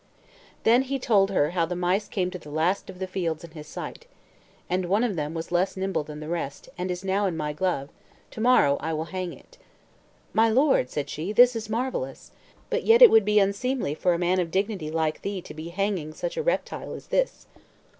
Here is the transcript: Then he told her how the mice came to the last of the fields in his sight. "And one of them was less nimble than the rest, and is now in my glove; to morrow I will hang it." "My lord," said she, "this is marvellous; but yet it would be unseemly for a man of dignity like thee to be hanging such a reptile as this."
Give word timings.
Then 0.63 0.81
he 0.81 0.97
told 0.97 1.29
her 1.29 1.51
how 1.51 1.67
the 1.67 1.75
mice 1.75 2.07
came 2.07 2.31
to 2.31 2.39
the 2.39 2.49
last 2.49 2.89
of 2.89 2.97
the 2.97 3.05
fields 3.05 3.43
in 3.43 3.51
his 3.51 3.67
sight. 3.67 4.07
"And 4.67 4.85
one 4.85 5.03
of 5.03 5.15
them 5.15 5.35
was 5.35 5.51
less 5.51 5.77
nimble 5.77 6.01
than 6.03 6.19
the 6.21 6.27
rest, 6.27 6.69
and 6.75 6.89
is 6.89 7.03
now 7.03 7.27
in 7.27 7.37
my 7.37 7.53
glove; 7.53 7.89
to 8.31 8.41
morrow 8.41 8.77
I 8.79 8.93
will 8.93 9.05
hang 9.13 9.31
it." 9.31 9.59
"My 10.33 10.49
lord," 10.49 10.89
said 10.89 11.07
she, 11.07 11.31
"this 11.31 11.55
is 11.55 11.69
marvellous; 11.69 12.31
but 12.71 12.81
yet 12.81 13.03
it 13.03 13.11
would 13.11 13.25
be 13.25 13.37
unseemly 13.37 13.93
for 13.93 14.15
a 14.15 14.17
man 14.17 14.39
of 14.39 14.49
dignity 14.49 14.89
like 14.89 15.21
thee 15.21 15.39
to 15.43 15.53
be 15.53 15.69
hanging 15.69 16.15
such 16.15 16.35
a 16.35 16.41
reptile 16.41 16.93
as 16.95 17.09
this." 17.09 17.45